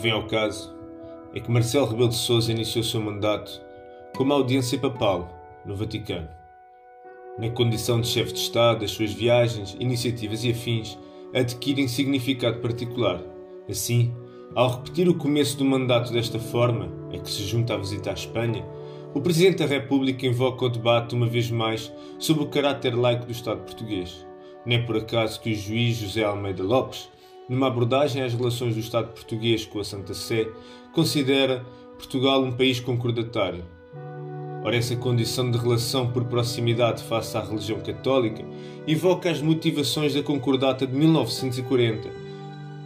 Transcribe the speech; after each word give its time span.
que 0.00 0.04
vem 0.04 0.12
ao 0.12 0.26
caso 0.26 0.74
é 1.34 1.40
que 1.40 1.50
Marcelo 1.50 1.84
Rebelo 1.84 2.08
de 2.08 2.14
Sousa 2.14 2.50
iniciou 2.50 2.82
seu 2.82 3.02
mandato 3.02 3.60
com 4.16 4.24
uma 4.24 4.34
audiência 4.34 4.78
papal 4.78 5.28
no 5.64 5.76
Vaticano. 5.76 6.28
Na 7.38 7.50
condição 7.50 8.00
de 8.00 8.08
chefe 8.08 8.32
de 8.32 8.38
Estado, 8.38 8.82
as 8.82 8.92
suas 8.92 9.12
viagens, 9.12 9.76
iniciativas 9.78 10.42
e 10.42 10.52
afins 10.52 10.98
adquirem 11.34 11.86
significado 11.86 12.60
particular. 12.60 13.22
Assim, 13.68 14.12
ao 14.54 14.70
repetir 14.70 15.06
o 15.06 15.14
começo 15.14 15.58
do 15.58 15.66
mandato 15.66 16.12
desta 16.12 16.38
forma, 16.38 16.88
a 17.14 17.18
que 17.18 17.30
se 17.30 17.42
junta 17.44 17.74
a 17.74 17.78
visita 17.78 18.10
à 18.10 18.14
Espanha, 18.14 18.66
o 19.12 19.20
Presidente 19.20 19.58
da 19.58 19.66
República 19.66 20.26
invoca 20.26 20.64
o 20.64 20.70
debate 20.70 21.14
uma 21.14 21.26
vez 21.26 21.50
mais 21.50 21.92
sobre 22.18 22.44
o 22.44 22.48
caráter 22.48 22.98
laico 22.98 23.26
do 23.26 23.32
Estado 23.32 23.60
português. 23.60 24.26
Não 24.64 24.76
é 24.76 24.78
por 24.78 24.96
acaso 24.96 25.40
que 25.40 25.52
o 25.52 25.54
juiz 25.54 25.96
José 25.96 26.24
Almeida 26.24 26.62
Lopes, 26.62 27.10
numa 27.50 27.66
abordagem 27.66 28.22
às 28.22 28.32
relações 28.32 28.74
do 28.74 28.80
Estado 28.80 29.08
português 29.08 29.66
com 29.66 29.80
a 29.80 29.84
Santa 29.84 30.14
Sé, 30.14 30.48
considera 30.92 31.66
Portugal 31.98 32.40
um 32.44 32.52
país 32.52 32.78
concordatário. 32.78 33.64
Ora, 34.62 34.76
essa 34.76 34.94
condição 34.94 35.50
de 35.50 35.58
relação 35.58 36.12
por 36.12 36.24
proximidade 36.26 37.02
face 37.02 37.36
à 37.36 37.42
religião 37.42 37.80
católica 37.80 38.44
evoca 38.86 39.28
as 39.28 39.42
motivações 39.42 40.14
da 40.14 40.22
Concordata 40.22 40.86
de 40.86 40.94
1940, 40.94 42.08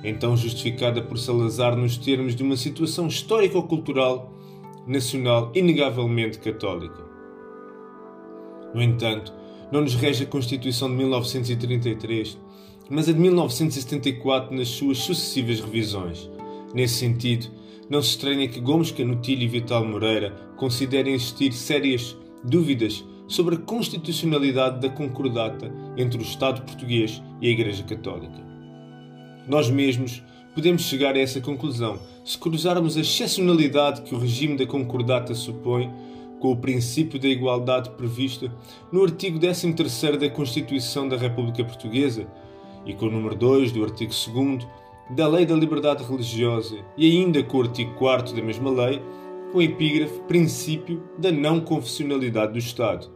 então 0.02 0.34
justificada 0.34 1.02
por 1.02 1.19
Salazar 1.19 1.77
nos 1.77 1.98
termos 1.98 2.34
de 2.34 2.42
uma 2.42 2.56
situação 2.56 3.06
histórico-cultural 3.06 4.33
nacional 4.86 5.52
inegavelmente 5.55 6.38
católica. 6.38 7.05
No 8.72 8.83
entanto, 8.83 9.30
não 9.70 9.83
nos 9.83 9.94
rege 9.94 10.24
a 10.24 10.27
Constituição 10.27 10.88
de 10.88 10.94
1933, 10.94 12.38
mas 12.90 13.08
a 13.08 13.12
de 13.12 13.18
1974 13.18 14.54
nas 14.54 14.68
suas 14.68 14.98
sucessivas 14.98 15.60
revisões. 15.60 16.30
Nesse 16.74 16.94
sentido, 16.94 17.46
não 17.88 18.02
se 18.02 18.10
estranha 18.10 18.48
que 18.48 18.60
Gomes 18.60 18.91
Canutilho 18.91 19.42
e 19.42 19.48
Vital 19.48 19.84
Moreira 19.84 20.30
considerem 20.56 21.14
existir 21.14 21.52
sérias 21.52 22.16
dúvidas 22.42 23.04
sobre 23.26 23.56
a 23.56 23.58
constitucionalidade 23.58 24.80
da 24.80 24.88
concordata 24.88 25.72
entre 25.96 26.18
o 26.18 26.22
Estado 26.22 26.62
português 26.62 27.22
e 27.41 27.48
a 27.48 27.50
Igreja 27.50 27.82
Católica. 27.82 28.44
Nós 29.46 29.70
mesmos 29.70 30.22
podemos 30.54 30.82
chegar 30.82 31.14
a 31.14 31.19
essa 31.19 31.41
conclusão 31.41 31.98
se 32.24 32.38
cruzarmos 32.38 32.96
a 32.96 33.00
excepcionalidade 33.00 34.02
que 34.02 34.14
o 34.14 34.19
regime 34.19 34.56
da 34.56 34.66
concordata 34.66 35.34
supõe 35.34 35.91
com 36.41 36.52
o 36.52 36.56
princípio 36.56 37.19
da 37.19 37.28
igualdade 37.28 37.91
prevista 37.91 38.52
no 38.92 39.02
artigo 39.02 39.38
13 39.38 39.72
da 40.19 40.30
Constituição 40.30 41.08
da 41.08 41.16
República 41.16 41.64
Portuguesa 41.64 42.26
e 42.86 42.94
com 42.94 43.06
o 43.06 43.10
número 43.10 43.34
2 43.34 43.72
do 43.72 43.84
artigo 43.84 44.12
2 44.12 44.66
da 45.10 45.28
Lei 45.28 45.44
da 45.44 45.54
Liberdade 45.54 46.04
Religiosa 46.04 46.78
e 46.96 47.10
ainda 47.10 47.42
com 47.42 47.58
o 47.58 47.62
artigo 47.62 47.94
4 47.94 48.34
da 48.34 48.42
mesma 48.42 48.70
lei, 48.70 49.02
com 49.52 49.58
o 49.58 49.62
epígrafe 49.62 50.20
Princípio 50.22 51.02
da 51.18 51.30
Não 51.30 51.60
Confessionalidade 51.60 52.52
do 52.52 52.58
Estado. 52.58 53.08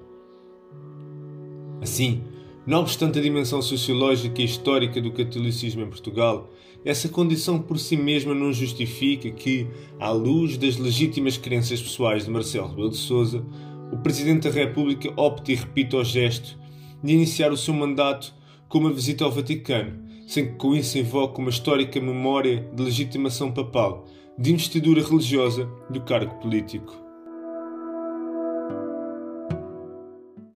Assim, 1.81 2.23
não 2.67 2.81
obstante 2.81 3.19
a 3.19 3.23
dimensão 3.23 3.63
sociológica 3.63 4.43
e 4.43 4.45
histórica 4.45 5.01
do 5.01 5.11
catolicismo 5.11 5.83
em 5.83 5.89
Portugal, 5.89 6.51
essa 6.85 7.09
condição 7.09 7.61
por 7.61 7.79
si 7.79 7.97
mesma 7.97 8.35
não 8.35 8.53
justifica 8.53 9.31
que, 9.31 9.67
à 9.99 10.11
luz 10.11 10.57
das 10.59 10.77
legítimas 10.77 11.37
crenças 11.37 11.81
pessoais 11.81 12.25
de 12.25 12.31
Marcelo 12.31 12.69
Rebelo 12.69 12.91
de 12.91 12.97
Sousa, 12.97 13.45
o 13.91 13.97
Presidente 13.97 14.49
da 14.49 14.55
República 14.55 15.13
opte 15.17 15.53
e 15.53 15.55
repita 15.55 15.97
o 15.97 16.05
gesto 16.05 16.59
de 17.03 17.15
iniciar 17.15 17.51
o 17.51 17.57
seu 17.57 17.73
mandato 17.73 18.35
com 18.69 18.79
uma 18.79 18.93
visita 18.93 19.25
ao 19.25 19.33
Vaticano, 19.33 19.99
sem 20.27 20.47
que 20.47 20.57
com 20.57 20.77
isso 20.77 20.99
invoque 20.99 21.41
uma 21.41 21.51
histórica 21.51 22.01
memória 22.01 22.69
de 22.75 22.83
legitimação 22.83 23.51
papal, 23.51 24.05
de 24.39 24.53
investidura 24.53 25.03
religiosa 25.03 25.65
do 25.89 26.03
cargo 26.03 26.35
político. 26.37 27.08